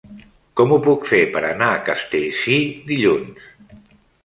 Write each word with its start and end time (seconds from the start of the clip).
Com 0.59 0.71
ho 0.71 0.79
puc 0.87 1.05
fer 1.09 1.19
per 1.35 1.43
anar 1.51 1.69
a 1.75 1.85
Castellcir 1.91 2.59
dilluns? 2.91 3.49